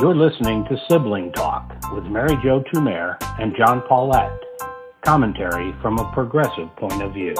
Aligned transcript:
You're 0.00 0.14
listening 0.14 0.64
to 0.66 0.80
Sibling 0.88 1.32
Talk 1.32 1.74
with 1.92 2.04
Mary 2.04 2.38
Jo 2.40 2.62
Tumer 2.72 3.16
and 3.40 3.52
John 3.56 3.82
Paulette. 3.88 4.30
Commentary 5.04 5.74
from 5.82 5.98
a 5.98 6.08
progressive 6.12 6.68
point 6.76 7.02
of 7.02 7.12
view. 7.12 7.34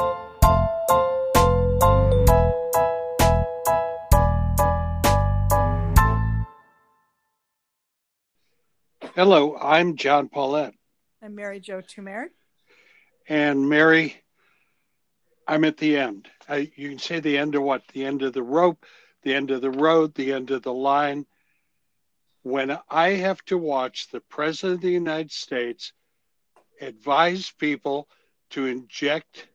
Hello, 9.15 9.57
I'm 9.57 9.95
John 9.95 10.29
Paulette. 10.29 10.75
I'm 11.23 11.37
Mary 11.37 11.61
Jo 11.61 11.81
Tumer. 11.81 12.25
And 13.29 13.69
Mary, 13.69 14.17
I'm 15.47 15.65
at 15.65 15.77
the 15.77 15.97
end. 15.97 16.27
I, 16.49 16.73
you 16.75 16.89
can 16.89 16.99
say 16.99 17.21
the 17.21 17.39
end 17.39 17.55
of 17.55 17.63
what? 17.63 17.83
The 17.95 18.05
end 18.05 18.23
of 18.23 18.33
the 18.33 18.43
rope, 18.43 18.85
the 19.23 19.33
end 19.33 19.53
of 19.53 19.61
the 19.61 19.71
road, 19.71 20.13
the 20.17 20.33
end 20.33 20.51
of 20.51 20.65
the 20.65 20.75
line. 20.75 21.25
When 22.43 22.79
I 22.89 23.11
have 23.11 23.45
to 23.47 23.59
watch 23.59 24.09
the 24.09 24.21
President 24.21 24.77
of 24.77 24.81
the 24.83 24.91
United 24.91 25.33
States 25.33 25.93
advise 26.81 27.53
people 27.59 28.09
to 28.51 28.67
inject 28.67 29.49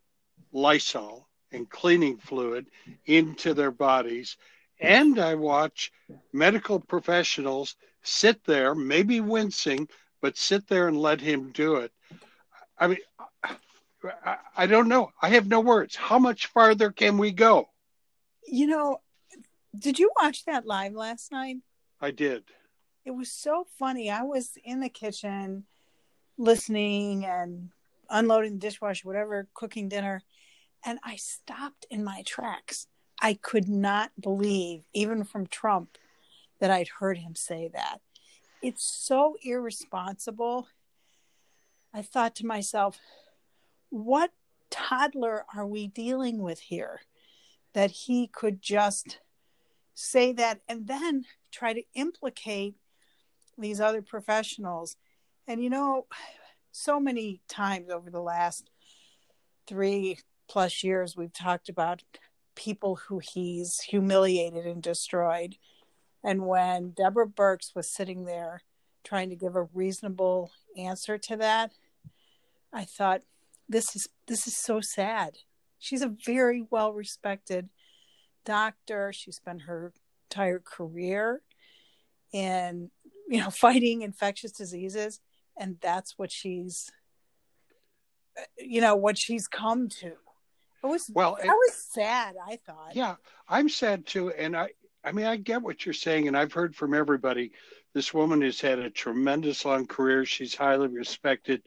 Lysol 0.51 1.27
and 1.51 1.69
cleaning 1.69 2.17
fluid 2.17 2.67
into 3.05 3.53
their 3.53 3.71
bodies, 3.71 4.37
and 4.79 5.19
I 5.19 5.35
watch 5.35 5.91
medical 6.31 6.79
professionals 6.79 7.75
sit 8.03 8.43
there, 8.43 8.75
maybe 8.75 9.21
wincing, 9.21 9.87
but 10.21 10.37
sit 10.37 10.67
there 10.67 10.87
and 10.87 10.97
let 10.97 11.21
him 11.21 11.51
do 11.51 11.75
it. 11.77 11.91
I 12.77 12.87
mean, 12.87 12.97
I, 14.57 14.67
don't 14.67 14.89
know. 14.89 15.11
I 15.21 15.29
have 15.29 15.47
no 15.47 15.61
words. 15.61 15.95
How 15.95 16.19
much 16.19 16.47
farther 16.47 16.91
can 16.91 17.17
we 17.17 17.31
go? 17.31 17.69
You 18.45 18.67
know, 18.67 19.01
did 19.77 19.99
you 19.99 20.11
watch 20.21 20.45
that 20.45 20.65
live 20.65 20.93
last 20.93 21.31
night? 21.31 21.57
I 22.01 22.11
did. 22.11 22.43
It 23.05 23.11
was 23.11 23.31
so 23.31 23.65
funny. 23.77 24.09
I 24.09 24.23
was 24.23 24.57
in 24.63 24.79
the 24.79 24.89
kitchen 24.89 25.65
listening 26.37 27.25
and 27.25 27.69
unloading 28.09 28.53
the 28.53 28.59
dishwasher, 28.59 29.07
whatever, 29.07 29.47
cooking 29.53 29.89
dinner, 29.89 30.23
and 30.85 30.99
I 31.03 31.17
stopped 31.17 31.85
in 31.89 32.03
my 32.03 32.23
tracks. 32.25 32.87
I 33.21 33.33
could 33.33 33.67
not 33.67 34.11
believe, 34.19 34.83
even 34.93 35.23
from 35.25 35.47
Trump, 35.47 35.97
that 36.59 36.71
I'd 36.71 36.87
heard 36.99 37.17
him 37.17 37.35
say 37.35 37.69
that. 37.73 37.99
It's 38.61 38.85
so 38.85 39.35
irresponsible. 39.43 40.67
I 41.93 42.01
thought 42.01 42.35
to 42.35 42.45
myself, 42.45 42.99
what 43.89 44.31
toddler 44.69 45.45
are 45.53 45.67
we 45.67 45.87
dealing 45.87 46.41
with 46.41 46.59
here 46.59 47.01
that 47.73 47.91
he 47.91 48.27
could 48.27 48.61
just 48.61 49.19
say 49.93 50.31
that 50.33 50.61
and 50.67 50.87
then 50.87 51.25
try 51.51 51.73
to 51.73 51.83
implicate 51.93 52.75
these 53.57 53.79
other 53.79 54.01
professionals? 54.01 54.95
And 55.47 55.63
you 55.63 55.69
know, 55.69 56.05
so 56.71 56.99
many 56.99 57.41
times 57.47 57.89
over 57.89 58.09
the 58.09 58.21
last 58.21 58.69
three 59.67 60.19
plus 60.47 60.83
years, 60.83 61.15
we've 61.15 61.33
talked 61.33 61.69
about 61.69 62.03
people 62.55 62.95
who 63.07 63.19
he's 63.33 63.79
humiliated 63.87 64.65
and 64.65 64.81
destroyed. 64.81 65.55
And 66.23 66.45
when 66.45 66.91
Deborah 66.91 67.27
Birx 67.27 67.75
was 67.75 67.93
sitting 67.93 68.25
there 68.25 68.61
trying 69.03 69.29
to 69.29 69.35
give 69.35 69.55
a 69.55 69.67
reasonable 69.73 70.51
answer 70.77 71.17
to 71.17 71.37
that, 71.37 71.71
I 72.71 72.85
thought, 72.85 73.21
this 73.69 73.95
is 73.95 74.07
this 74.27 74.47
is 74.47 74.57
so 74.61 74.81
sad. 74.81 75.37
She's 75.79 76.01
a 76.01 76.15
very 76.25 76.65
well 76.69 76.93
respected 76.93 77.69
doctor. 78.45 79.11
She 79.13 79.31
spent 79.31 79.63
her 79.63 79.93
entire 80.29 80.59
career 80.59 81.41
in 82.31 82.89
you 83.29 83.39
know 83.39 83.49
fighting 83.51 84.01
infectious 84.01 84.51
diseases 84.51 85.19
and 85.57 85.77
that's 85.81 86.17
what 86.17 86.31
she's 86.31 86.91
you 88.57 88.81
know 88.81 88.95
what 88.95 89.17
she's 89.17 89.47
come 89.47 89.89
to 89.89 90.07
it 90.07 90.87
was 90.87 91.09
well 91.13 91.37
I 91.41 91.47
was 91.47 91.75
sad 91.91 92.35
i 92.47 92.57
thought 92.65 92.95
yeah 92.95 93.15
i'm 93.47 93.69
sad 93.69 94.07
too 94.07 94.31
and 94.31 94.57
i 94.57 94.69
i 95.03 95.11
mean 95.11 95.25
i 95.25 95.37
get 95.37 95.61
what 95.61 95.85
you're 95.85 95.93
saying 95.93 96.27
and 96.27 96.35
i've 96.35 96.53
heard 96.53 96.75
from 96.75 96.93
everybody 96.93 97.51
this 97.93 98.11
woman 98.11 98.41
has 98.41 98.59
had 98.59 98.79
a 98.79 98.89
tremendous 98.89 99.65
long 99.65 99.85
career 99.85 100.25
she's 100.25 100.55
highly 100.55 100.87
respected 100.87 101.61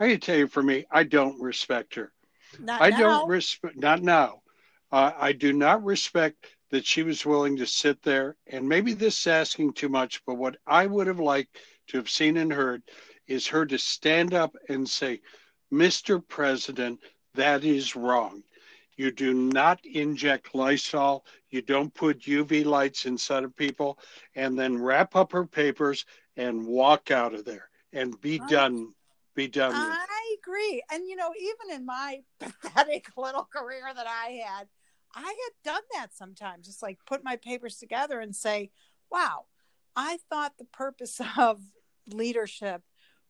I 0.00 0.10
can 0.10 0.20
tell 0.20 0.36
you 0.36 0.46
for 0.46 0.62
me, 0.62 0.86
I 0.90 1.04
don't 1.04 1.40
respect 1.40 1.96
her. 1.96 2.12
Not 2.58 2.80
I 2.80 2.90
now. 2.90 2.98
don't 2.98 3.28
respect, 3.28 3.76
not 3.76 4.02
now. 4.02 4.42
Uh, 4.90 5.12
I 5.18 5.32
do 5.32 5.52
not 5.52 5.84
respect 5.84 6.46
that 6.70 6.86
she 6.86 7.02
was 7.02 7.24
willing 7.24 7.56
to 7.56 7.66
sit 7.66 8.02
there. 8.02 8.36
And 8.46 8.68
maybe 8.68 8.92
this 8.92 9.18
is 9.20 9.26
asking 9.26 9.72
too 9.72 9.88
much, 9.88 10.22
but 10.26 10.34
what 10.34 10.56
I 10.66 10.86
would 10.86 11.06
have 11.06 11.20
liked 11.20 11.58
to 11.88 11.96
have 11.96 12.10
seen 12.10 12.36
and 12.36 12.52
heard 12.52 12.82
is 13.26 13.46
her 13.46 13.66
to 13.66 13.78
stand 13.78 14.34
up 14.34 14.56
and 14.68 14.88
say, 14.88 15.20
Mr. 15.72 16.26
President, 16.26 17.00
that 17.34 17.64
is 17.64 17.96
wrong. 17.96 18.42
You 18.96 19.12
do 19.12 19.32
not 19.32 19.84
inject 19.84 20.54
Lysol. 20.54 21.24
You 21.50 21.62
don't 21.62 21.94
put 21.94 22.22
UV 22.22 22.64
lights 22.64 23.06
inside 23.06 23.44
of 23.44 23.54
people 23.56 23.98
and 24.34 24.58
then 24.58 24.82
wrap 24.82 25.14
up 25.14 25.32
her 25.32 25.46
papers 25.46 26.04
and 26.36 26.66
walk 26.66 27.10
out 27.10 27.32
of 27.32 27.44
there 27.44 27.68
and 27.92 28.20
be 28.20 28.40
done 28.48 28.92
be 29.38 29.46
done. 29.46 29.72
I 29.72 30.36
agree. 30.42 30.82
And 30.90 31.08
you 31.08 31.14
know, 31.14 31.30
even 31.40 31.76
in 31.76 31.86
my 31.86 32.22
pathetic 32.40 33.06
little 33.16 33.44
career 33.44 33.84
that 33.94 34.06
I 34.06 34.42
had, 34.44 34.66
I 35.14 35.22
had 35.22 35.72
done 35.72 35.82
that 35.94 36.14
sometimes, 36.14 36.66
just 36.66 36.82
like 36.82 36.98
put 37.06 37.24
my 37.24 37.36
papers 37.36 37.76
together 37.76 38.20
and 38.20 38.34
say, 38.34 38.70
wow, 39.10 39.46
I 39.96 40.18
thought 40.28 40.58
the 40.58 40.64
purpose 40.64 41.20
of 41.38 41.60
leadership 42.06 42.82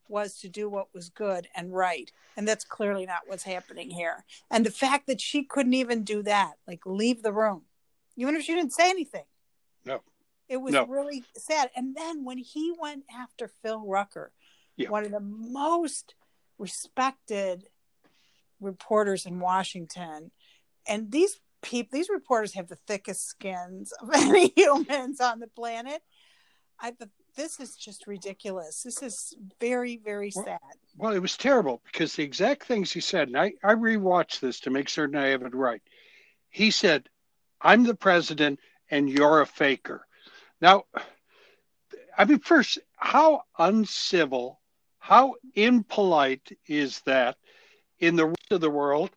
was 0.08 0.38
to 0.40 0.48
do 0.48 0.68
what 0.68 0.94
was 0.94 1.10
good 1.10 1.48
and 1.54 1.72
right. 1.74 2.10
And 2.36 2.48
that's 2.48 2.64
clearly 2.64 3.04
not 3.04 3.22
what's 3.26 3.42
happening 3.42 3.90
here. 3.90 4.24
And 4.50 4.64
the 4.64 4.70
fact 4.70 5.06
that 5.06 5.20
she 5.20 5.44
couldn't 5.44 5.74
even 5.74 6.02
do 6.02 6.22
that, 6.22 6.54
like 6.66 6.86
leave 6.86 7.22
the 7.22 7.32
room, 7.32 7.62
even 8.16 8.34
if 8.34 8.42
she 8.42 8.54
didn't 8.54 8.72
say 8.72 8.88
anything. 8.88 9.24
No. 9.84 10.02
It 10.48 10.58
was 10.58 10.72
No. 10.72 10.86
really 10.86 11.24
sad. 11.36 11.70
And 11.76 11.94
then 11.94 12.24
when 12.24 12.38
he 12.38 12.72
went 12.78 13.04
after 13.14 13.48
Phil 13.48 13.84
Rucker, 13.86 14.32
Yeah. 14.76 14.88
one 14.88 15.04
of 15.04 15.10
the 15.10 15.20
most 15.20 16.14
respected 16.56 17.68
reporters 18.60 19.26
in 19.26 19.40
Washington, 19.40 20.30
and 20.86 21.12
these 21.12 21.38
people, 21.62 21.96
these 21.96 22.08
reporters 22.08 22.54
have 22.54 22.68
the 22.68 22.78
thickest 22.86 23.26
skins 23.26 23.92
of 24.00 24.10
any 24.14 24.52
humans 24.56 25.20
on 25.20 25.40
the 25.40 25.48
planet. 25.48 26.02
I 26.80 26.92
th- 26.92 27.10
this 27.36 27.60
is 27.60 27.76
just 27.76 28.06
ridiculous. 28.06 28.82
This 28.82 29.02
is 29.02 29.34
very, 29.60 29.96
very 29.96 30.32
Well, 30.34 30.44
sad. 30.44 30.58
Well, 30.96 31.12
it 31.12 31.20
was 31.20 31.36
terrible 31.36 31.82
because 31.84 32.14
the 32.14 32.24
exact 32.24 32.64
things 32.64 32.92
he 32.92 33.00
said, 33.00 33.28
and 33.28 33.38
I, 33.38 33.52
I 33.62 33.74
rewatched 33.74 34.40
this 34.40 34.60
to 34.60 34.70
make 34.70 34.88
certain 34.88 35.16
I 35.16 35.28
have 35.28 35.42
it 35.42 35.54
right. 35.54 35.82
He 36.50 36.70
said, 36.70 37.08
I'm 37.60 37.84
the 37.84 37.94
president 37.94 38.60
and 38.90 39.08
you're 39.08 39.40
a 39.40 39.46
faker. 39.46 40.06
Now, 40.60 40.84
I 42.16 42.24
mean, 42.24 42.40
first, 42.40 42.78
how 42.96 43.42
uncivil, 43.58 44.60
how 44.98 45.34
impolite 45.54 46.58
is 46.66 47.00
that 47.06 47.36
in 48.00 48.16
the 48.16 48.26
rest 48.26 48.52
of 48.52 48.60
the 48.60 48.70
world? 48.70 49.10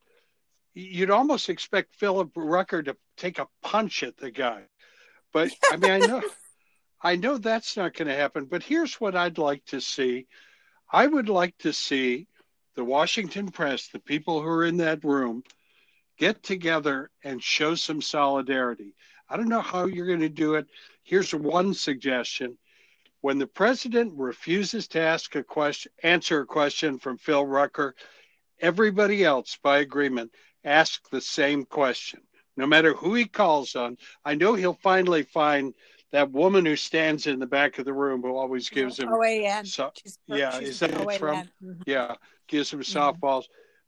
You'd 0.74 1.12
almost 1.12 1.50
expect 1.50 1.96
Philip 1.96 2.32
Rucker 2.36 2.82
to 2.84 2.96
take 3.18 3.40
a 3.40 3.48
punch 3.62 4.04
at 4.04 4.18
the 4.18 4.32
guy. 4.32 4.64
But 5.34 5.52
I 5.72 5.78
mean, 5.78 5.92
I 5.92 5.98
know, 6.00 6.22
I 7.02 7.16
know 7.16 7.38
that's 7.38 7.76
not 7.76 7.94
going 7.94 8.08
to 8.08 8.16
happen. 8.16 8.46
But 8.46 8.64
here's 8.64 8.96
what 8.96 9.16
I'd 9.16 9.38
like 9.38 9.66
to 9.66 9.82
see. 9.82 10.28
I 10.92 11.08
would 11.08 11.30
like 11.30 11.58
to 11.60 11.74
see 11.74 12.28
the 12.76 12.84
Washington 12.84 13.50
press, 13.50 13.88
the 13.88 14.00
people 14.00 14.42
who 14.42 14.48
are 14.48 14.66
in 14.66 14.78
that 14.78 15.04
room, 15.04 15.44
get 16.18 16.44
together 16.44 17.10
and 17.24 17.42
show 17.42 17.76
some 17.76 18.02
solidarity. 18.02 18.96
I 19.30 19.38
don't 19.38 19.50
know 19.50 19.62
how 19.62 19.86
you're 19.86 20.08
going 20.08 20.20
to 20.20 20.30
do 20.30 20.56
it. 20.56 20.68
Here's 21.04 21.34
one 21.34 21.74
suggestion. 21.74 22.58
When 23.22 23.38
the 23.38 23.48
president 23.48 24.14
refuses 24.18 24.88
to 24.90 25.00
ask 25.00 25.36
a 25.36 25.44
question, 25.44 25.92
answer 26.04 26.42
a 26.42 26.46
question 26.46 27.00
from 27.00 27.18
Phil 27.18 27.46
Rucker, 27.46 27.96
everybody 28.60 29.24
else, 29.24 29.58
by 29.62 29.80
agreement, 29.80 30.32
ask 30.64 31.10
the 31.10 31.22
same 31.22 31.66
question. 31.66 32.22
No 32.58 32.68
matter 32.68 32.94
who 32.94 33.14
he 33.16 33.26
calls 33.26 33.76
on, 33.76 33.98
I 34.26 34.36
know 34.36 34.54
he'll 34.54 34.74
finally 34.84 35.24
find 35.24 35.74
that 36.12 36.32
woman 36.32 36.66
who 36.66 36.76
stands 36.76 37.26
in 37.28 37.40
the 37.40 37.48
back 37.48 37.80
of 37.80 37.86
the 37.86 37.94
room 37.94 38.22
who 38.22 38.36
always 38.36 38.70
gives 38.70 39.00
him 39.00 39.08
OAN. 39.10 39.66
so- 39.66 39.92
She's- 39.96 40.20
yeah, 40.28 40.60
she's 40.60 40.70
is 40.70 40.80
that 40.82 40.92
OAN. 40.94 41.18
from- 41.18 41.50
yeah, 41.88 42.16
gives 42.48 42.72
him 42.74 42.82
Mhm. 42.82 43.16
softballs. 43.20 43.46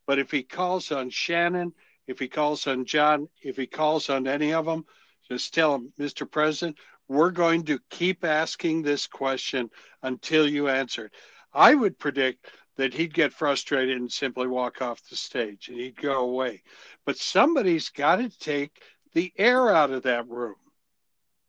But 0.07 0.19
if 0.19 0.31
he 0.31 0.43
calls 0.43 0.91
on 0.91 1.09
Shannon, 1.09 1.73
if 2.07 2.19
he 2.19 2.27
calls 2.29 2.65
on 2.65 2.85
John, 2.85 3.27
if 3.41 3.57
he 3.57 3.67
calls 3.67 4.09
on 4.09 4.25
any 4.27 4.53
of 4.53 4.65
them, 4.65 4.85
just 5.29 5.53
tell 5.53 5.75
him, 5.75 5.93
Mr. 5.99 6.29
President, 6.29 6.77
we're 7.09 7.31
going 7.31 7.63
to 7.65 7.79
keep 7.89 8.23
asking 8.23 8.81
this 8.81 9.05
question 9.07 9.69
until 10.01 10.47
you 10.47 10.69
answer 10.69 11.05
it. 11.07 11.13
I 11.53 11.75
would 11.75 11.99
predict 11.99 12.47
that 12.75 12.93
he'd 12.93 13.13
get 13.13 13.33
frustrated 13.33 13.97
and 13.97 14.11
simply 14.11 14.47
walk 14.47 14.81
off 14.81 15.07
the 15.09 15.15
stage 15.15 15.69
and 15.69 15.77
he'd 15.77 15.95
go 15.95 16.21
away. 16.21 16.63
But 17.05 17.17
somebody's 17.17 17.89
got 17.89 18.17
to 18.17 18.29
take 18.39 18.81
the 19.13 19.31
air 19.37 19.69
out 19.69 19.91
of 19.91 20.03
that 20.03 20.27
room. 20.27 20.55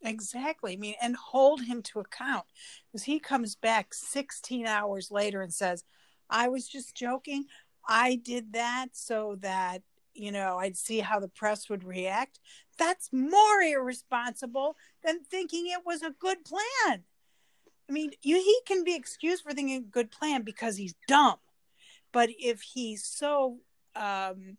Exactly. 0.03 0.75
I 0.75 0.77
mean, 0.77 0.95
and 1.01 1.17
hold 1.17 1.63
him 1.63 1.83
to 1.83 2.01
account 2.01 2.45
because 2.87 3.05
he 3.05 3.19
comes 3.19 3.55
back 3.55 3.95
16 3.95 4.67
hours 4.67 5.11
later 5.11 5.41
and 5.41 5.53
says, 5.53 5.83
I 6.29 6.49
was 6.49 6.69
just 6.69 6.95
joking. 6.95 7.47
I 7.89 8.17
did 8.17 8.53
that 8.53 8.89
so 8.93 9.39
that, 9.41 9.83
you 10.13 10.31
know, 10.31 10.59
I'd 10.59 10.77
see 10.77 11.01
how 11.01 11.21
the 11.21 11.29
press 11.29 11.71
would 11.71 11.85
react. 11.85 12.39
That's 12.79 13.09
more 13.13 13.63
irresponsible 13.63 14.77
than 15.03 15.25
thinking 15.25 15.69
it 15.69 15.87
was 15.87 16.03
a 16.03 16.15
good 16.19 16.45
plan. 16.45 17.05
I 17.89 17.93
mean, 17.93 18.13
you, 18.23 18.37
he 18.37 18.61
can 18.67 18.85
be 18.85 18.95
excused 18.95 19.43
for 19.43 19.53
thinking 19.53 19.77
a 19.77 19.81
good 19.81 20.11
plan 20.11 20.43
because 20.43 20.77
he's 20.77 20.95
dumb. 21.07 21.37
But 22.13 22.31
if 22.39 22.63
he's 22.63 23.05
so 23.05 23.59
um, 23.97 24.57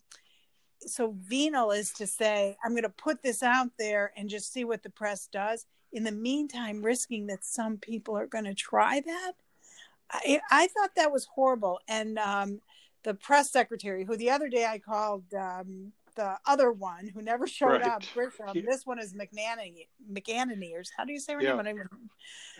so 0.81 1.15
venal 1.17 1.71
is 1.71 1.91
to 1.93 2.07
say, 2.07 2.57
I'm 2.63 2.71
going 2.71 2.83
to 2.83 2.89
put 2.89 3.21
this 3.21 3.43
out 3.43 3.71
there 3.77 4.11
and 4.15 4.29
just 4.29 4.51
see 4.51 4.63
what 4.63 4.83
the 4.83 4.89
press 4.89 5.27
does. 5.27 5.65
In 5.91 6.03
the 6.03 6.11
meantime, 6.11 6.81
risking 6.81 7.27
that 7.27 7.43
some 7.43 7.77
people 7.77 8.17
are 8.17 8.27
going 8.27 8.43
to 8.45 8.53
try 8.53 9.01
that. 9.05 9.33
I, 10.11 10.41
I 10.51 10.67
thought 10.67 10.95
that 10.95 11.11
was 11.11 11.25
horrible. 11.25 11.79
And 11.87 12.19
um, 12.19 12.59
the 13.03 13.13
press 13.13 13.51
secretary, 13.51 14.03
who 14.03 14.17
the 14.17 14.31
other 14.31 14.49
day 14.49 14.65
I 14.65 14.79
called 14.79 15.23
um, 15.33 15.93
the 16.15 16.37
other 16.45 16.71
one 16.71 17.07
who 17.13 17.21
never 17.21 17.47
showed 17.47 17.81
right. 17.81 17.83
up, 17.83 18.03
Grisham. 18.15 18.53
Yeah. 18.53 18.61
This 18.65 18.85
one 18.85 18.99
is 18.99 19.13
McNanny, 19.13 19.87
McEnany, 20.11 20.73
How 20.97 21.05
do 21.05 21.13
you 21.13 21.19
say 21.19 21.33
her 21.33 21.41
yeah. 21.41 21.61
name? 21.61 21.83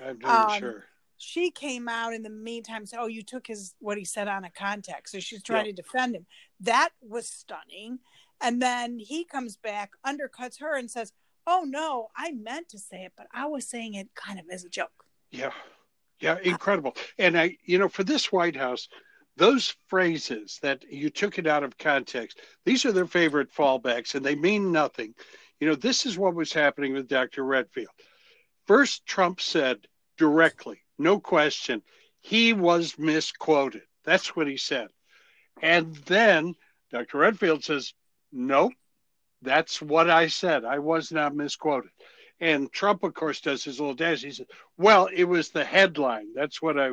I'm 0.04 0.20
not 0.20 0.52
um, 0.52 0.60
sure 0.60 0.84
she 1.18 1.52
came 1.52 1.88
out 1.88 2.14
in 2.14 2.24
the 2.24 2.30
meantime 2.30 2.86
said, 2.86 3.00
"Oh, 3.00 3.08
you 3.08 3.24
took 3.24 3.48
his 3.48 3.76
what 3.80 3.98
he 3.98 4.06
said 4.06 4.28
on 4.28 4.44
a 4.44 4.50
context." 4.50 5.14
So 5.14 5.20
she's 5.20 5.44
trying 5.44 5.66
yep. 5.66 5.76
to 5.76 5.82
defend 5.82 6.16
him. 6.16 6.26
That 6.60 6.90
was 7.02 7.28
stunning. 7.28 8.00
And 8.42 8.62
then 8.62 9.00
he 9.00 9.24
comes 9.24 9.56
back, 9.56 9.92
undercuts 10.06 10.60
her, 10.60 10.76
and 10.76 10.92
says, 10.92 11.14
"Oh 11.48 11.64
no, 11.66 12.10
I 12.16 12.32
meant 12.32 12.70
to 12.70 12.80
say 12.80 13.04
it, 13.04 13.14
but 13.18 13.28
I 13.34 13.46
was 13.46 13.68
saying 13.68 13.94
it 13.94 14.10
kind 14.16 14.40
of 14.40 14.46
as 14.52 14.66
a 14.66 14.70
joke." 14.70 15.06
Yeah, 15.32 15.54
yeah, 16.20 16.38
incredible. 16.44 16.96
And 17.18 17.38
I, 17.38 17.58
you 17.64 17.80
know, 17.80 17.90
for 17.90 18.04
this 18.04 18.32
White 18.32 18.56
House, 18.56 18.90
those 19.38 19.76
phrases 19.88 20.60
that 20.62 20.84
you 20.90 21.10
took 21.10 21.38
it 21.38 21.48
out 21.48 21.64
of 21.64 21.78
context, 21.78 22.40
these 22.64 22.86
are 22.86 22.92
their 22.92 23.08
favorite 23.08 23.54
fallbacks, 23.54 24.16
and 24.16 24.26
they 24.26 24.36
mean 24.36 24.72
nothing. 24.72 25.14
You 25.60 25.68
know, 25.68 25.76
this 25.76 26.06
is 26.06 26.18
what 26.18 26.36
was 26.36 26.54
happening 26.54 26.94
with 26.94 27.08
Dr. 27.08 27.44
Redfield. 27.44 27.90
First, 28.66 29.06
Trump 29.06 29.42
said 29.42 29.88
directly, 30.18 30.82
no 30.98 31.20
question. 31.20 31.82
He 32.22 32.54
was 32.54 32.98
misquoted. 32.98 33.84
That's 34.04 34.36
what 34.36 34.48
he 34.48 34.58
said. 34.58 34.88
And 35.62 35.96
then 36.06 36.56
Dr. 36.92 37.20
Redfield 37.20 37.64
says, 37.64 37.94
Nope, 38.32 38.74
that's 39.42 39.82
what 39.82 40.10
I 40.10 40.28
said. 40.28 40.66
I 40.66 40.80
was 40.80 41.12
not 41.12 41.36
misquoted. 41.36 41.92
And 42.40 42.72
Trump, 42.72 43.04
of 43.04 43.14
course, 43.14 43.40
does 43.40 43.64
his 43.64 43.80
little 43.80 43.96
dance. 43.96 44.22
He 44.22 44.32
said, 44.32 44.48
Well, 44.78 45.08
it 45.14 45.24
was 45.24 45.50
the 45.50 45.64
headline. 45.64 46.34
That's 46.34 46.62
what 46.62 46.80
I 46.80 46.92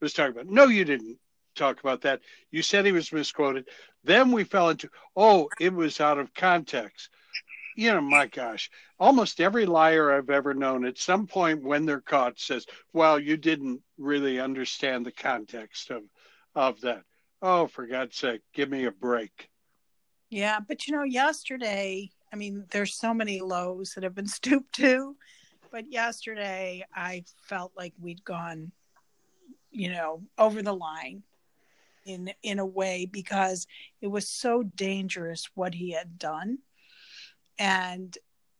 was 0.00 0.12
talking 0.12 0.32
about. 0.32 0.46
No, 0.46 0.64
you 0.64 0.84
didn't 0.84 1.18
talk 1.60 1.80
about 1.80 2.02
that. 2.02 2.20
You 2.50 2.62
said 2.62 2.84
he 2.84 2.92
was 2.92 3.12
misquoted. 3.12 3.68
Then 4.04 4.32
we 4.32 4.44
fell 4.44 4.70
into, 4.70 4.88
Oh, 5.16 5.48
it 5.60 5.72
was 5.72 6.00
out 6.00 6.18
of 6.18 6.34
context 6.34 7.10
you 7.80 7.92
know, 7.92 8.00
my 8.00 8.26
gosh, 8.26 8.70
almost 8.98 9.40
every 9.40 9.66
liar 9.66 10.12
I've 10.12 10.28
ever 10.30 10.54
known 10.54 10.84
at 10.84 10.98
some 10.98 11.26
point 11.26 11.62
when 11.62 11.86
they're 11.86 12.00
caught 12.02 12.38
says, 12.38 12.66
well, 12.92 13.18
you 13.18 13.38
didn't 13.38 13.80
really 13.98 14.40
understand 14.40 15.06
the 15.06 15.12
context 15.12 15.90
of, 15.90 16.02
of 16.54 16.80
that. 16.82 17.02
Oh, 17.40 17.66
for 17.68 17.86
God's 17.86 18.16
sake, 18.16 18.42
give 18.52 18.68
me 18.68 18.84
a 18.84 18.90
break. 18.90 19.48
Yeah. 20.28 20.60
But, 20.60 20.86
you 20.86 20.94
know, 20.94 21.04
yesterday, 21.04 22.10
I 22.32 22.36
mean, 22.36 22.66
there's 22.70 22.94
so 22.94 23.14
many 23.14 23.40
lows 23.40 23.94
that 23.94 24.04
have 24.04 24.14
been 24.14 24.26
stooped 24.26 24.74
to, 24.74 25.16
but 25.72 25.90
yesterday 25.90 26.84
I 26.94 27.24
felt 27.48 27.72
like 27.76 27.94
we'd 27.98 28.24
gone, 28.24 28.72
you 29.70 29.90
know, 29.90 30.22
over 30.36 30.60
the 30.62 30.74
line 30.74 31.22
in 32.12 32.32
in 32.42 32.58
a 32.58 32.66
way 32.66 33.06
because 33.10 33.66
it 34.00 34.08
was 34.08 34.28
so 34.28 34.62
dangerous 34.62 35.48
what 35.54 35.74
he 35.74 35.92
had 35.92 36.18
done 36.18 36.58
and 37.58 38.16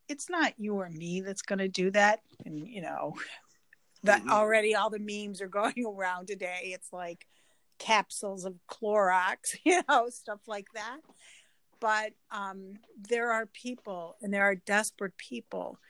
it's 0.09 0.29
not 0.29 0.55
you 0.59 0.75
or 0.75 0.91
me 0.91 1.21
that's 1.21 1.43
going 1.43 1.59
to 1.59 1.69
do 1.69 1.91
that 1.91 2.21
and 2.45 2.67
you 2.69 2.83
know 2.83 3.15
that 4.03 4.21
mm-hmm. 4.21 4.31
already 4.31 4.75
all 4.75 4.91
the 4.91 4.99
memes 4.99 5.41
are 5.41 5.49
going 5.61 5.85
around 5.87 6.27
today 6.27 6.73
it's 6.75 6.93
like 6.93 7.27
capsules 7.81 8.45
of 8.45 8.55
Clorox, 8.71 9.57
you 9.65 9.83
know, 9.89 10.09
stuff 10.11 10.41
like 10.47 10.69
that. 10.75 10.99
But 11.81 12.13
um, 12.31 12.75
there 13.09 13.33
are 13.33 13.47
people 13.47 14.17
and 14.23 14.33
there 14.33 14.45
are 14.45 14.55
desperate 14.55 15.17
people. 15.17 15.81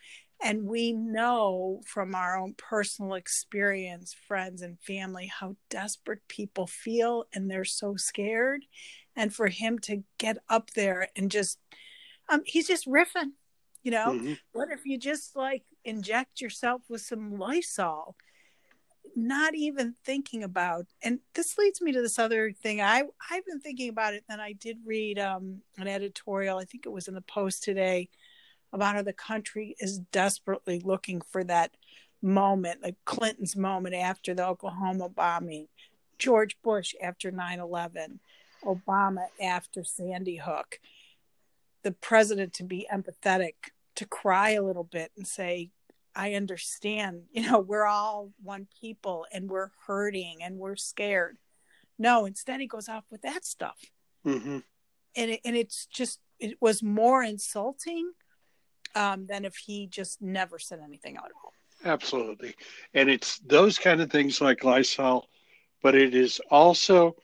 And 0.43 0.65
we 0.65 0.93
know 0.93 1.83
from 1.85 2.15
our 2.15 2.39
own 2.39 2.55
personal 2.57 3.15
experience, 3.15 4.15
friends 4.27 4.63
and 4.63 4.81
family, 4.81 5.27
how 5.27 5.57
desperate 5.69 6.27
people 6.29 6.67
feel 6.67 7.25
and 7.35 7.51
they're 7.51 7.65
so 7.65 7.97
scared. 7.97 8.65
And 9.17 9.35
for 9.35 9.49
him 9.49 9.79
to 9.81 10.03
get 10.19 10.39
up 10.49 10.71
there 10.71 11.09
and 11.15 11.31
just 11.31 11.59
um, 12.31 12.43
he's 12.47 12.69
just 12.69 12.87
riffing. 12.87 13.33
You 13.83 13.91
know, 13.91 14.07
mm-hmm. 14.09 14.33
what 14.53 14.69
if 14.71 14.85
you 14.85 14.99
just 14.99 15.37
like 15.37 15.63
inject 15.85 16.41
yourself 16.41 16.83
with 16.89 17.01
some 17.01 17.39
Lysol? 17.39 18.17
Not 19.17 19.55
even 19.55 19.97
thinking 20.05 20.45
about, 20.45 20.87
and 21.03 21.19
this 21.35 21.59
leads 21.59 21.81
me 21.81 21.91
to 21.93 22.01
this 22.01 22.19
other 22.19 22.53
thing. 22.53 22.81
I 22.81 23.03
I've 23.31 23.45
been 23.45 23.61
thinking 23.61 23.89
about 23.89 24.15
it. 24.15 24.25
Then 24.29 24.39
I 24.39 24.53
did 24.53 24.79
read 24.87 25.19
um, 25.19 25.63
an 25.79 25.89
editorial. 25.89 26.59
I 26.59 26.65
think 26.65 26.87
it 26.87 26.91
was 26.93 27.09
in 27.09 27.15
the 27.15 27.23
Post 27.23 27.65
today 27.65 28.09
about 28.73 28.95
how 28.95 29.03
the 29.03 29.13
country 29.13 29.77
is 29.79 29.99
desperately 29.99 30.81
looking 30.81 31.21
for 31.21 31.43
that 31.45 31.73
moment, 32.23 32.83
like 32.83 32.97
Clinton's 33.05 33.57
moment 33.57 33.95
after 33.95 34.35
the 34.35 34.47
Oklahoma 34.47 35.09
bombing, 35.09 35.69
George 36.19 36.57
Bush 36.63 36.95
after 37.03 37.31
9 37.31 37.61
11, 37.61 38.21
Obama 38.65 39.27
after 39.41 39.83
Sandy 39.83 40.37
Hook 40.37 40.79
the 41.83 41.93
president 41.93 42.53
to 42.55 42.65
be 42.65 42.87
empathetic, 42.93 43.55
to 43.97 44.07
cry 44.07 44.51
a 44.51 44.63
little 44.63 44.85
bit 44.85 45.13
and 45.17 45.27
say, 45.27 45.71
I 46.15 46.35
understand, 46.35 47.23
you 47.33 47.49
know, 47.49 47.59
we're 47.61 47.87
all 47.87 48.33
one 48.43 48.67
people 48.81 49.27
and 49.33 49.51
we're 49.51 49.71
hurting 49.87 50.39
and 50.43 50.59
we're 50.59 50.77
scared. 50.77 51.39
No, 51.99 52.25
instead 52.25 52.61
he 52.61 52.67
goes 52.67 52.89
off 52.89 53.05
with 53.11 53.23
that 53.23 53.45
stuff. 53.45 53.79
Mm-hmm. 54.27 54.59
And, 55.17 55.31
it, 55.31 55.41
and 55.45 55.57
it's 55.57 55.87
just, 55.87 56.21
it 56.39 56.57
was 56.61 56.83
more 56.83 57.23
insulting 57.23 58.13
um, 58.95 59.27
than 59.27 59.45
if 59.45 59.57
he 59.57 59.87
just 59.87 60.21
never 60.21 60.59
said 60.59 60.81
anything 60.85 61.17
at 61.17 61.23
all. 61.23 61.53
Absolutely. 61.85 62.55
And 62.95 63.09
it's 63.09 63.39
those 63.39 63.79
kind 63.79 64.01
of 64.01 64.11
things 64.11 64.41
like 64.41 64.65
Lysol, 64.65 65.29
but 65.83 65.95
it 65.95 66.15
is 66.15 66.41
also 66.51 67.17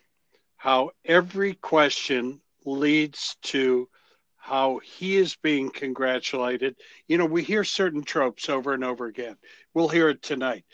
how 0.57 0.91
every 1.05 1.55
question 1.55 2.41
leads 2.65 3.37
to 3.43 3.89
how 4.37 4.81
he 4.83 5.17
is 5.17 5.37
being 5.43 5.71
congratulated. 5.71 6.77
You 7.09 7.19
know, 7.19 7.27
we 7.27 7.43
hear 7.43 7.65
certain 7.65 8.03
tropes 8.03 8.49
over 8.49 8.73
and 8.73 8.85
over 8.85 9.07
again. 9.07 9.37
We'll 9.75 9.89
hear 9.89 10.09
it 10.09 10.23
tonight. 10.23 10.65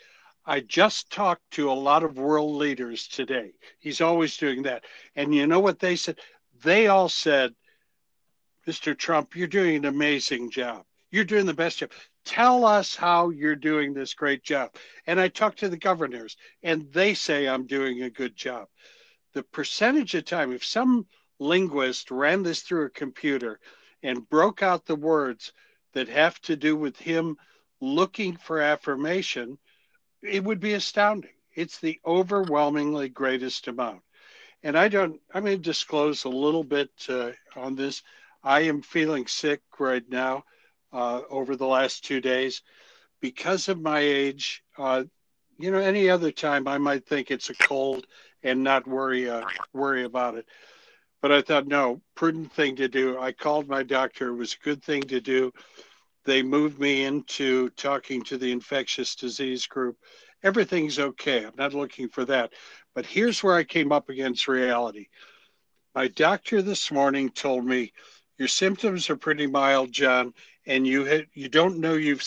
I 0.45 0.59
just 0.59 1.09
talked 1.09 1.41
to 1.51 1.71
a 1.71 1.73
lot 1.73 2.03
of 2.03 2.17
world 2.17 2.55
leaders 2.55 3.07
today. 3.07 3.53
He's 3.79 4.01
always 4.01 4.37
doing 4.37 4.63
that. 4.63 4.83
And 5.15 5.33
you 5.33 5.47
know 5.47 5.59
what 5.59 5.79
they 5.79 5.95
said? 5.95 6.19
They 6.63 6.87
all 6.87 7.09
said, 7.09 7.53
Mr. 8.67 8.97
Trump, 8.97 9.35
you're 9.35 9.47
doing 9.47 9.75
an 9.75 9.85
amazing 9.85 10.49
job. 10.49 10.85
You're 11.11 11.25
doing 11.25 11.45
the 11.45 11.53
best 11.53 11.79
job. 11.79 11.91
Tell 12.25 12.65
us 12.65 12.95
how 12.95 13.29
you're 13.29 13.55
doing 13.55 13.93
this 13.93 14.13
great 14.13 14.43
job. 14.43 14.75
And 15.05 15.19
I 15.19 15.27
talked 15.27 15.59
to 15.59 15.69
the 15.69 15.77
governors, 15.77 16.37
and 16.63 16.91
they 16.93 17.13
say 17.13 17.47
I'm 17.47 17.67
doing 17.67 18.01
a 18.01 18.09
good 18.09 18.35
job. 18.35 18.67
The 19.33 19.43
percentage 19.43 20.15
of 20.15 20.25
time, 20.25 20.53
if 20.53 20.63
some 20.63 21.05
linguist 21.39 22.09
ran 22.11 22.43
this 22.43 22.61
through 22.61 22.85
a 22.85 22.91
computer 22.91 23.59
and 24.01 24.27
broke 24.29 24.63
out 24.63 24.85
the 24.85 24.95
words 24.95 25.51
that 25.93 26.07
have 26.07 26.39
to 26.41 26.55
do 26.55 26.75
with 26.75 26.97
him 26.97 27.37
looking 27.81 28.37
for 28.37 28.61
affirmation, 28.61 29.57
it 30.21 30.43
would 30.43 30.59
be 30.59 30.73
astounding. 30.73 31.33
It's 31.53 31.79
the 31.79 31.99
overwhelmingly 32.05 33.09
greatest 33.09 33.67
amount. 33.67 34.01
And 34.63 34.77
I 34.77 34.87
don't, 34.87 35.19
I'm 35.33 35.43
going 35.43 35.57
to 35.57 35.61
disclose 35.61 36.23
a 36.23 36.29
little 36.29 36.63
bit 36.63 36.89
uh, 37.09 37.31
on 37.55 37.75
this. 37.75 38.01
I 38.43 38.61
am 38.61 38.81
feeling 38.81 39.27
sick 39.27 39.61
right 39.79 40.03
now 40.09 40.43
uh, 40.91 41.21
over 41.29 41.55
the 41.55 41.67
last 41.67 42.03
two 42.03 42.21
days 42.21 42.61
because 43.21 43.69
of 43.69 43.81
my 43.81 43.99
age. 43.99 44.63
Uh, 44.77 45.05
you 45.57 45.71
know, 45.71 45.79
any 45.79 46.09
other 46.09 46.31
time 46.31 46.67
I 46.67 46.77
might 46.77 47.05
think 47.05 47.31
it's 47.31 47.49
a 47.49 47.55
cold 47.55 48.05
and 48.43 48.63
not 48.63 48.87
worry 48.87 49.29
uh, 49.29 49.45
worry 49.73 50.03
about 50.03 50.35
it. 50.35 50.45
But 51.21 51.31
I 51.31 51.41
thought, 51.41 51.67
no, 51.67 52.01
prudent 52.15 52.51
thing 52.51 52.75
to 52.77 52.89
do. 52.89 53.17
I 53.17 53.31
called 53.31 53.69
my 53.69 53.81
doctor. 53.83 54.29
It 54.29 54.35
was 54.35 54.53
a 54.59 54.65
good 54.65 54.83
thing 54.83 55.03
to 55.03 55.21
do. 55.21 55.53
They 56.25 56.43
moved 56.43 56.79
me 56.79 57.05
into 57.05 57.69
talking 57.71 58.23
to 58.23 58.37
the 58.37 58.51
infectious 58.51 59.15
disease 59.15 59.65
group. 59.65 59.97
Everything's 60.43 60.99
okay. 60.99 61.45
I'm 61.45 61.53
not 61.57 61.73
looking 61.73 62.09
for 62.09 62.25
that. 62.25 62.51
But 62.93 63.05
here's 63.05 63.41
where 63.41 63.55
I 63.55 63.63
came 63.63 63.93
up 63.93 64.09
against 64.09 64.49
reality. 64.49 65.07
My 65.95 66.09
doctor 66.09 66.61
this 66.61 66.91
morning 66.91 67.29
told 67.29 67.65
me 67.65 67.93
your 68.43 68.49
symptoms 68.49 69.09
are 69.09 69.15
pretty 69.15 69.47
mild, 69.47 69.89
John, 69.93 70.33
and 70.65 70.85
you 70.85 71.07
ha- 71.07 71.29
you 71.33 71.47
don't 71.47 71.79
know 71.79 71.93
you've 71.93 72.21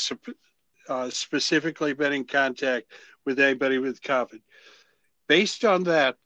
uh, 0.89 1.11
specifically 1.11 1.93
been 1.93 2.15
in 2.15 2.25
contact 2.25 2.87
with 3.27 3.39
anybody 3.39 3.77
with 3.77 4.01
COVID. 4.01 4.41
Based 5.29 5.63
on 5.63 5.83
that, 5.83 6.17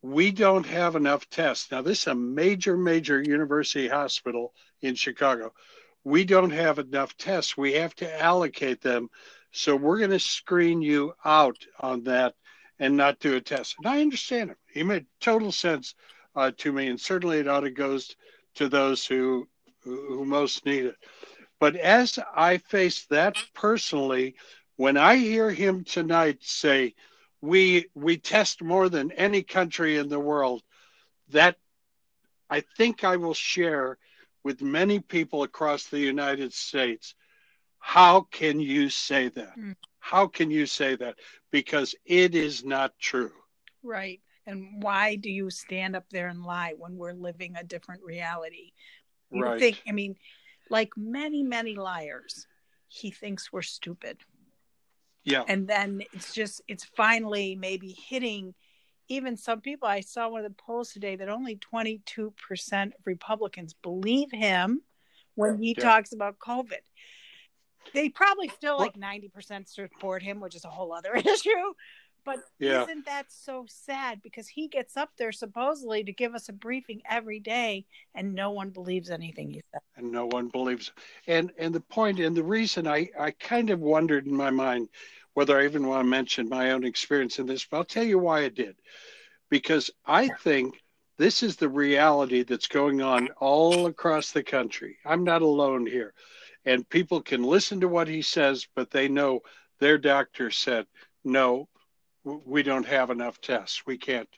we 0.00 0.30
don't 0.30 0.64
have 0.64 0.94
enough 0.94 1.28
tests. 1.28 1.72
Now, 1.72 1.82
this 1.82 2.02
is 2.02 2.06
a 2.06 2.14
major, 2.14 2.76
major 2.76 3.20
university 3.20 3.88
hospital 3.88 4.54
in 4.80 4.94
Chicago. 4.94 5.52
We 6.04 6.24
don't 6.24 6.50
have 6.50 6.78
enough 6.78 7.16
tests. 7.16 7.56
We 7.56 7.72
have 7.72 7.96
to 7.96 8.22
allocate 8.22 8.80
them. 8.80 9.10
So 9.50 9.74
we're 9.74 9.98
going 9.98 10.10
to 10.10 10.20
screen 10.20 10.82
you 10.82 11.14
out 11.24 11.58
on 11.80 12.04
that 12.04 12.36
and 12.78 12.96
not 12.96 13.18
do 13.18 13.34
a 13.34 13.40
test. 13.40 13.74
And 13.78 13.92
I 13.92 14.02
understand 14.02 14.50
him. 14.50 14.56
He 14.72 14.84
made 14.84 15.06
total 15.18 15.50
sense 15.50 15.96
uh, 16.36 16.52
to 16.58 16.72
me, 16.72 16.86
and 16.86 17.00
certainly 17.00 17.40
it 17.40 17.48
ought 17.48 17.62
to 17.62 17.70
goes 17.70 18.14
to 18.54 18.68
those 18.68 19.06
who 19.06 19.48
who 19.84 20.24
most 20.24 20.64
need 20.64 20.86
it. 20.86 20.96
But 21.58 21.76
as 21.76 22.18
I 22.34 22.58
face 22.58 23.06
that 23.06 23.36
personally, 23.54 24.36
when 24.76 24.96
I 24.96 25.16
hear 25.16 25.50
him 25.50 25.84
tonight 25.84 26.38
say, 26.42 26.94
"We 27.40 27.86
we 27.94 28.16
test 28.18 28.62
more 28.62 28.88
than 28.88 29.12
any 29.12 29.42
country 29.42 29.96
in 29.96 30.08
the 30.08 30.20
world," 30.20 30.62
that 31.28 31.56
I 32.50 32.60
think 32.60 33.04
I 33.04 33.16
will 33.16 33.34
share 33.34 33.98
with 34.44 34.60
many 34.60 35.00
people 35.00 35.42
across 35.42 35.86
the 35.86 36.00
United 36.00 36.52
States. 36.52 37.14
How 37.78 38.22
can 38.22 38.60
you 38.60 38.90
say 38.90 39.28
that? 39.28 39.56
Mm. 39.58 39.76
How 39.98 40.26
can 40.26 40.50
you 40.50 40.66
say 40.66 40.96
that? 40.96 41.16
Because 41.50 41.94
it 42.04 42.34
is 42.34 42.64
not 42.64 42.98
true. 42.98 43.32
Right. 43.82 44.20
And 44.46 44.82
why 44.82 45.16
do 45.16 45.30
you 45.30 45.50
stand 45.50 45.94
up 45.94 46.04
there 46.10 46.28
and 46.28 46.44
lie 46.44 46.74
when 46.76 46.96
we're 46.96 47.12
living 47.12 47.54
a 47.56 47.64
different 47.64 48.02
reality? 48.02 48.72
You 49.30 49.44
right. 49.44 49.60
think, 49.60 49.82
I 49.88 49.92
mean, 49.92 50.16
like 50.68 50.90
many, 50.96 51.42
many 51.42 51.74
liars, 51.74 52.46
he 52.88 53.10
thinks 53.10 53.52
we're 53.52 53.62
stupid. 53.62 54.18
Yeah. 55.24 55.44
And 55.46 55.68
then 55.68 56.02
it's 56.12 56.34
just, 56.34 56.60
it's 56.66 56.84
finally 56.84 57.54
maybe 57.54 57.96
hitting 58.08 58.54
even 59.08 59.36
some 59.36 59.60
people. 59.60 59.88
I 59.88 60.00
saw 60.00 60.28
one 60.28 60.44
of 60.44 60.50
the 60.50 60.62
polls 60.62 60.92
today 60.92 61.16
that 61.16 61.28
only 61.28 61.56
22% 61.56 62.86
of 62.86 62.92
Republicans 63.04 63.74
believe 63.82 64.30
him 64.32 64.82
when 65.34 65.58
he 65.58 65.74
yeah. 65.76 65.84
talks 65.84 66.12
about 66.12 66.38
COVID. 66.38 66.80
They 67.94 68.08
probably 68.08 68.48
still 68.48 68.78
like 68.78 68.94
90% 68.94 69.68
support 69.68 70.22
him, 70.22 70.40
which 70.40 70.54
is 70.54 70.64
a 70.64 70.68
whole 70.68 70.92
other 70.92 71.14
issue. 71.16 71.74
But 72.24 72.38
yeah. 72.58 72.84
isn't 72.84 73.06
that 73.06 73.26
so 73.30 73.66
sad? 73.68 74.22
Because 74.22 74.48
he 74.48 74.68
gets 74.68 74.96
up 74.96 75.10
there 75.18 75.32
supposedly 75.32 76.04
to 76.04 76.12
give 76.12 76.34
us 76.34 76.48
a 76.48 76.52
briefing 76.52 77.02
every 77.08 77.40
day, 77.40 77.84
and 78.14 78.34
no 78.34 78.50
one 78.50 78.70
believes 78.70 79.10
anything 79.10 79.50
he 79.50 79.62
says. 79.72 79.82
And 79.96 80.12
no 80.12 80.26
one 80.26 80.48
believes. 80.48 80.92
And 81.26 81.52
and 81.58 81.74
the 81.74 81.80
point 81.80 82.20
and 82.20 82.36
the 82.36 82.44
reason 82.44 82.86
I 82.86 83.08
I 83.18 83.32
kind 83.32 83.70
of 83.70 83.80
wondered 83.80 84.26
in 84.26 84.34
my 84.34 84.50
mind 84.50 84.88
whether 85.34 85.58
I 85.58 85.64
even 85.64 85.86
want 85.86 86.04
to 86.04 86.10
mention 86.10 86.48
my 86.48 86.72
own 86.72 86.84
experience 86.84 87.38
in 87.38 87.46
this, 87.46 87.64
but 87.64 87.78
I'll 87.78 87.84
tell 87.84 88.04
you 88.04 88.18
why 88.18 88.44
I 88.44 88.48
did. 88.48 88.76
Because 89.48 89.90
I 90.04 90.28
think 90.28 90.82
this 91.18 91.42
is 91.42 91.56
the 91.56 91.68
reality 91.68 92.42
that's 92.42 92.68
going 92.68 93.00
on 93.00 93.28
all 93.38 93.86
across 93.86 94.32
the 94.32 94.42
country. 94.42 94.98
I'm 95.04 95.24
not 95.24 95.42
alone 95.42 95.86
here. 95.86 96.14
And 96.64 96.88
people 96.88 97.20
can 97.22 97.42
listen 97.42 97.80
to 97.80 97.88
what 97.88 98.08
he 98.08 98.22
says, 98.22 98.66
but 98.74 98.90
they 98.90 99.08
know 99.08 99.40
their 99.80 99.98
doctor 99.98 100.50
said, 100.50 100.86
no, 101.24 101.68
we 102.24 102.62
don't 102.62 102.86
have 102.86 103.10
enough 103.10 103.40
tests. 103.40 103.82
We 103.86 103.98
can't 103.98 104.28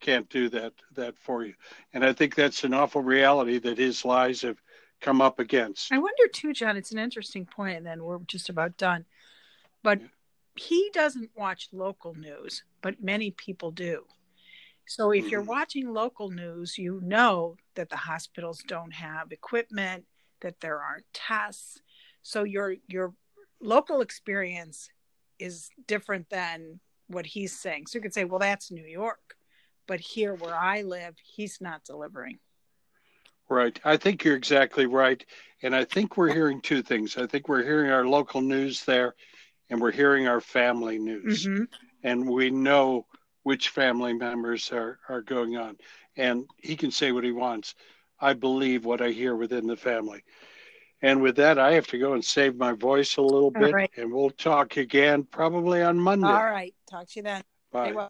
can't 0.00 0.28
do 0.28 0.48
that 0.50 0.72
that 0.94 1.18
for 1.18 1.44
you. 1.44 1.54
And 1.92 2.04
I 2.04 2.12
think 2.12 2.34
that's 2.34 2.64
an 2.64 2.74
awful 2.74 3.02
reality 3.02 3.58
that 3.58 3.78
his 3.78 4.04
lies 4.04 4.42
have 4.42 4.60
come 5.00 5.20
up 5.20 5.38
against. 5.38 5.92
I 5.92 5.98
wonder 5.98 6.28
too, 6.32 6.52
John. 6.52 6.76
It's 6.76 6.92
an 6.92 6.98
interesting 6.98 7.46
point, 7.46 7.76
and 7.78 7.86
then 7.86 8.02
we're 8.02 8.18
just 8.20 8.48
about 8.48 8.76
done. 8.76 9.04
But 9.82 10.00
he 10.56 10.90
doesn't 10.92 11.30
watch 11.36 11.68
local 11.72 12.14
news, 12.14 12.64
but 12.82 13.02
many 13.02 13.30
people 13.30 13.70
do. 13.70 14.04
So 14.86 15.10
if 15.10 15.30
you're 15.30 15.42
mm-hmm. 15.42 15.50
watching 15.50 15.92
local 15.92 16.30
news, 16.30 16.78
you 16.78 17.00
know 17.04 17.56
that 17.74 17.90
the 17.90 17.96
hospitals 17.96 18.62
don't 18.66 18.92
have 18.92 19.32
equipment, 19.32 20.04
that 20.40 20.60
there 20.60 20.80
aren't 20.80 21.04
tests. 21.12 21.80
So 22.22 22.44
your 22.44 22.76
your 22.88 23.14
local 23.60 24.00
experience 24.00 24.90
is 25.38 25.68
different 25.86 26.30
than 26.30 26.80
what 27.08 27.26
he's 27.26 27.58
saying. 27.58 27.86
So 27.86 27.98
you 27.98 28.02
could 28.02 28.14
say, 28.14 28.24
well, 28.24 28.38
that's 28.38 28.70
New 28.70 28.86
York. 28.86 29.34
But 29.86 30.00
here 30.00 30.34
where 30.34 30.54
I 30.54 30.82
live, 30.82 31.14
he's 31.22 31.60
not 31.60 31.84
delivering. 31.84 32.38
Right. 33.48 33.78
I 33.84 33.96
think 33.96 34.24
you're 34.24 34.36
exactly 34.36 34.86
right. 34.86 35.24
And 35.62 35.74
I 35.74 35.84
think 35.84 36.16
we're 36.16 36.32
hearing 36.32 36.60
two 36.60 36.82
things. 36.82 37.16
I 37.16 37.26
think 37.26 37.48
we're 37.48 37.64
hearing 37.64 37.90
our 37.90 38.06
local 38.06 38.42
news 38.42 38.84
there 38.84 39.14
and 39.70 39.80
we're 39.80 39.90
hearing 39.90 40.28
our 40.28 40.40
family 40.40 40.98
news. 40.98 41.46
Mm-hmm. 41.46 41.64
And 42.02 42.28
we 42.28 42.50
know 42.50 43.06
which 43.42 43.70
family 43.70 44.12
members 44.12 44.70
are, 44.70 44.98
are 45.08 45.22
going 45.22 45.56
on. 45.56 45.78
And 46.16 46.44
he 46.58 46.76
can 46.76 46.90
say 46.90 47.12
what 47.12 47.24
he 47.24 47.32
wants. 47.32 47.74
I 48.20 48.34
believe 48.34 48.84
what 48.84 49.00
I 49.00 49.10
hear 49.10 49.34
within 49.34 49.66
the 49.66 49.76
family. 49.76 50.22
And 51.00 51.22
with 51.22 51.36
that, 51.36 51.58
I 51.58 51.72
have 51.74 51.86
to 51.88 51.98
go 51.98 52.14
and 52.14 52.24
save 52.24 52.56
my 52.56 52.72
voice 52.72 53.16
a 53.18 53.22
little 53.22 53.50
bit, 53.50 53.72
right. 53.72 53.90
and 53.96 54.12
we'll 54.12 54.30
talk 54.30 54.76
again 54.76 55.22
probably 55.22 55.82
on 55.82 55.98
Monday. 55.98 56.26
All 56.26 56.44
right. 56.44 56.74
Talk 56.90 57.08
to 57.08 57.12
you 57.16 57.22
then. 57.22 57.42
Bye. 57.70 58.08